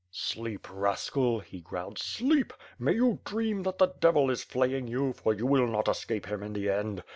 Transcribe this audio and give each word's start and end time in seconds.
"Sleep, 0.09 0.67
rascal," 0.71 1.41
he 1.41 1.59
growled, 1.61 1.99
"sleep! 1.99 2.53
May 2.79 2.93
you 2.95 3.19
dream 3.23 3.61
that 3.61 3.77
the 3.77 3.93
devil 3.99 4.31
is 4.31 4.43
flaying 4.43 4.87
you, 4.87 5.13
for 5.13 5.31
you 5.31 5.45
will 5.45 5.67
not 5.67 5.87
escape 5.87 6.25
him 6.25 6.41
in 6.41 6.53
the 6.53 6.71
end. 6.71 7.03